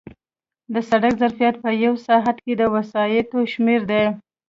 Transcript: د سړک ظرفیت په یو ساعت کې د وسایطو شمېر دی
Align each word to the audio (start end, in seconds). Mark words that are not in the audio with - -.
د 0.73 0.75
سړک 0.89 1.13
ظرفیت 1.21 1.55
په 1.63 1.69
یو 1.83 1.93
ساعت 2.07 2.37
کې 2.45 2.53
د 2.57 2.63
وسایطو 2.75 3.39
شمېر 3.53 3.81
دی 3.91 4.03